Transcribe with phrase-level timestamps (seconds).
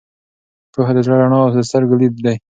[0.73, 2.35] پوهه د زړه رڼا او د سترګو لید دی.